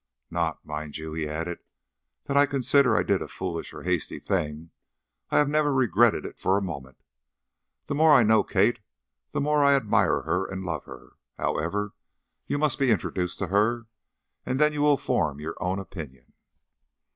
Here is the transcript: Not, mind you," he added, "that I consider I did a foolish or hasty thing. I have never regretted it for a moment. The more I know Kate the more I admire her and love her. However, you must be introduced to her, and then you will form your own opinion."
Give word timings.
Not, 0.31 0.65
mind 0.65 0.97
you," 0.97 1.13
he 1.13 1.29
added, 1.29 1.59
"that 2.23 2.35
I 2.35 2.47
consider 2.47 2.97
I 2.97 3.03
did 3.03 3.21
a 3.21 3.27
foolish 3.27 3.71
or 3.71 3.83
hasty 3.83 4.17
thing. 4.17 4.71
I 5.29 5.37
have 5.37 5.47
never 5.47 5.71
regretted 5.71 6.25
it 6.25 6.39
for 6.39 6.57
a 6.57 6.61
moment. 6.63 6.97
The 7.85 7.93
more 7.93 8.11
I 8.11 8.23
know 8.23 8.43
Kate 8.43 8.79
the 9.29 9.39
more 9.39 9.63
I 9.63 9.75
admire 9.75 10.21
her 10.23 10.47
and 10.49 10.65
love 10.65 10.85
her. 10.85 11.17
However, 11.37 11.93
you 12.47 12.57
must 12.57 12.79
be 12.79 12.89
introduced 12.89 13.37
to 13.37 13.47
her, 13.49 13.85
and 14.43 14.59
then 14.59 14.73
you 14.73 14.81
will 14.81 14.97
form 14.97 15.39
your 15.39 15.55
own 15.61 15.77
opinion." 15.77 16.33